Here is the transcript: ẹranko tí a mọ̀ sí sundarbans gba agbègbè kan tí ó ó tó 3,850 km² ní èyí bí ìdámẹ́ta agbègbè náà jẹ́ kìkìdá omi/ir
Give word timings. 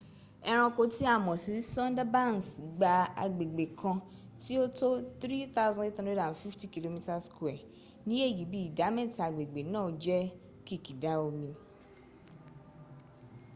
ẹranko 0.49 0.81
tí 0.95 1.03
a 1.13 1.15
mọ̀ 1.25 1.37
sí 1.43 1.53
sundarbans 1.71 2.45
gba 2.77 2.93
agbègbè 3.23 3.65
kan 3.79 3.97
tí 4.41 4.51
ó 4.63 4.63
ó 4.65 4.73
tó 4.79 4.89
3,850 5.21 6.73
km² 6.73 6.97
ní 8.07 8.15
èyí 8.27 8.43
bí 8.51 8.59
ìdámẹ́ta 8.69 9.21
agbègbè 9.27 9.61
náà 9.73 9.87
jẹ́ 10.03 10.21
kìkìdá 10.65 11.11
omi/ir 11.27 11.55